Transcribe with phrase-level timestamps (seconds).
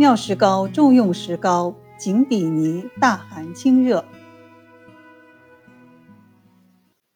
[0.00, 4.06] 妙石膏重用石膏，井底泥大寒清热。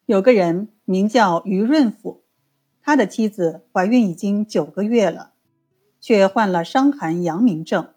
[0.05, 2.23] 有个人名叫于润甫，
[2.83, 5.31] 他的妻子怀孕已经九个月了，
[5.99, 7.95] 却患了伤寒阳明症，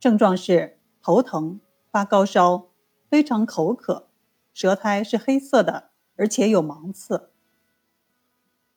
[0.00, 1.60] 症状是头疼、
[1.92, 2.70] 发高烧、
[3.08, 4.08] 非常口渴，
[4.52, 7.30] 舌苔是黑色的，而且有芒刺。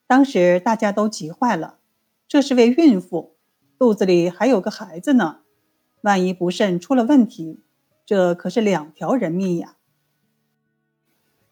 [0.06, 1.80] 当时大家都急坏了，
[2.28, 3.34] 这是位孕妇，
[3.82, 5.40] 肚子里还有个孩子呢，
[6.02, 7.64] 万一不慎出了问题，
[8.06, 9.76] 这可是两条人命呀。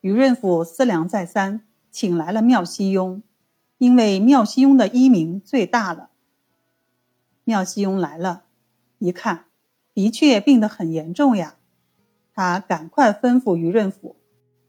[0.00, 3.22] 于润甫思量再三，请来了妙西庸，
[3.78, 6.10] 因为妙西庸的医名最大了。
[7.42, 8.44] 妙西庸来了，
[9.00, 9.46] 一看，
[9.92, 11.56] 的确病得很严重呀。
[12.32, 14.14] 他赶快吩咐于润甫，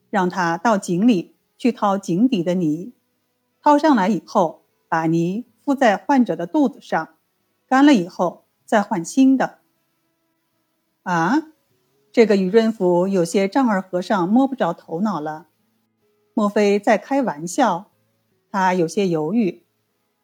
[0.09, 2.93] 让他到井里去掏井底的泥，
[3.61, 7.09] 掏上来以后，把泥敷在患者的肚子上，
[7.71, 9.59] 干了以后再换新的。
[11.03, 11.53] 啊？
[12.11, 15.47] 这个雨润府有些丈二和尚摸不着头脑了，
[16.33, 17.89] 莫非在开玩笑？
[18.51, 19.63] 他有些犹豫，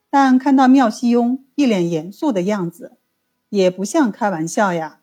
[0.10, 2.98] 但看到妙西庸一脸严肃的样子，
[3.48, 5.00] 也不像开玩笑呀。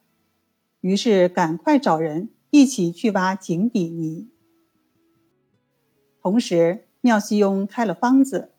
[0.82, 4.28] 于是赶快找人一起去挖井底泥。
[6.20, 8.52] 同时，妙西庸开了方子，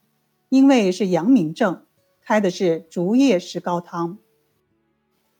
[0.49, 1.84] 因为是阳明症，
[2.25, 4.17] 开的是竹叶石膏汤。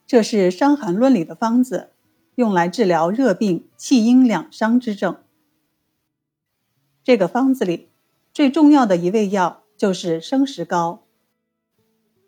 [0.06, 1.92] 这是《伤寒论》里的方子。
[2.36, 5.24] 用来治疗热病、气阴两伤之症。
[7.02, 7.88] 这个方子里
[8.34, 11.06] 最重要的一味药就是生石膏。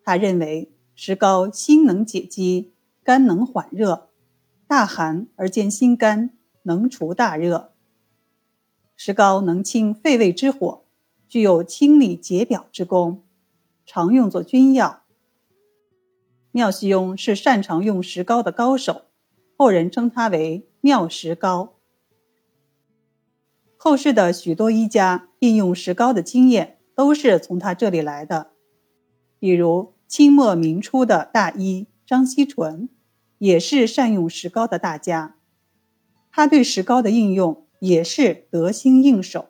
[0.06, 2.72] 他认为石膏心能解肌，
[3.04, 4.08] 肝能缓热，
[4.66, 6.30] 大寒而兼心肝，
[6.64, 7.74] 能除大热。
[8.96, 10.86] 石膏能清肺胃之火，
[11.28, 13.24] 具有清理解表之功，
[13.88, 15.04] 常用作君药。
[16.52, 19.06] 妙西庸是擅长用石膏的高手。
[19.58, 21.74] 后人称他为妙石膏。
[23.78, 28.52] 后世的许多医家应用石膏的经验都是从他这里来的，
[29.40, 32.90] 比如清末明初的大医张锡纯，
[33.40, 35.38] 也是善用石膏的大家。
[36.30, 39.48] 他对石膏的应用也是得心应手。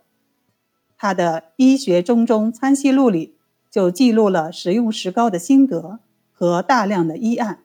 [0.95, 3.36] 他的《医学中中参析录》里
[3.77, 5.99] 就记录了使用石膏的心得
[6.31, 7.63] 和大量的医案。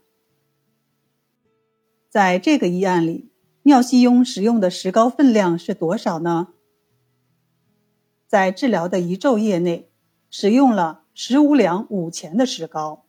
[2.11, 3.31] 在这个医案里，
[3.63, 6.49] 妙西庸使用的石膏分量是多少呢？
[8.27, 9.91] 在治疗的一昼夜内，
[10.29, 13.07] 使用了十五两五钱的石膏。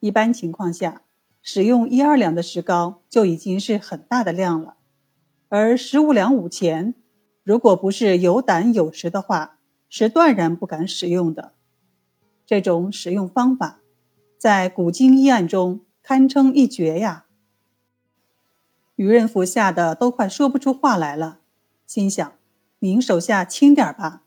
[0.00, 1.02] 一般情况下，
[1.42, 4.78] 使用一二两的石膏就已经是很大的量了，
[5.48, 6.96] 而十五两五钱，
[7.44, 11.53] 如果不是有胆有识的话，是断然不敢使用的。
[12.46, 13.80] 这种使用方法，
[14.38, 17.24] 在古今医案中堪称一绝呀。
[18.96, 21.40] 于润甫吓得都快说不出话来了，
[21.86, 22.32] 心想
[22.80, 24.22] ：“您手下轻点吧，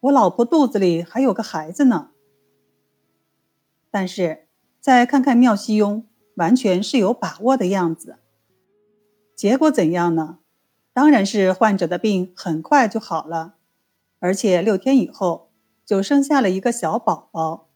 [0.00, 2.10] 我老婆肚子里还有个孩子呢。”
[3.90, 4.46] 但是
[4.80, 6.04] 再看看妙西庸，
[6.34, 8.18] 完全是有把握的样子。
[9.34, 10.38] 结果怎样呢？
[10.92, 13.54] 当然是患者的病很快就好了，
[14.18, 15.49] 而且六天以后
[15.90, 17.68] 就生下了一个小宝宝，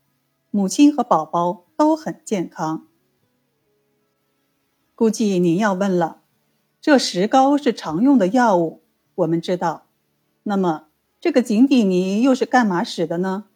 [0.52, 2.86] 母亲和宝宝都很健康。
[4.94, 6.22] 估计您要问了。
[6.80, 8.84] 这石膏是常用的药物，
[9.16, 9.88] 我们知道。
[10.44, 10.86] 那么，
[11.18, 13.46] 这个井底泥又是干嘛使的呢？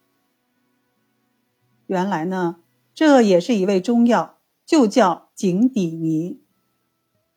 [1.87, 2.57] 原来呢，
[2.93, 6.43] 这也是一味中药，就叫井底泥。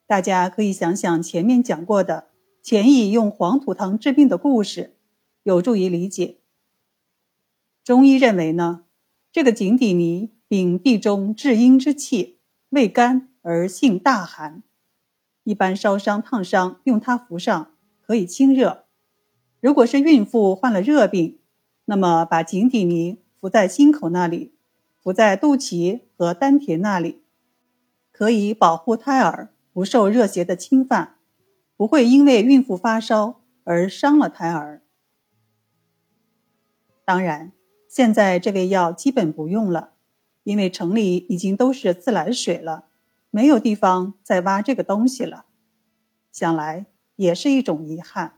[0.07, 2.29] 大家可以想想前面讲过的
[2.63, 4.97] 钱乙用黄土汤治病的故事，
[5.43, 6.39] 有助于理解。
[7.83, 8.83] 中医认为呢，
[9.31, 14.61] 这个井底泥秉地中至阴之气，味甘而性大寒。
[15.43, 18.85] 一般烧伤、烫伤用它服上可以清热。
[19.59, 21.39] 如果是孕妇患了热病，
[21.85, 24.53] 那么把井底泥敷在心口那里，
[25.01, 27.23] 敷在肚脐和丹田那里，
[28.11, 31.15] 可以保护胎儿不受热邪的侵犯，
[31.75, 34.83] 不会因为孕妇发烧而伤了胎儿。
[37.03, 37.51] 当然，
[37.93, 39.95] 现在这味药基本不用了，
[40.43, 42.85] 因为城里已经都是自来水了。
[43.31, 45.43] 没有地方再挖这个东西了，
[46.31, 46.85] 想来
[47.17, 48.35] 也是一种遗憾。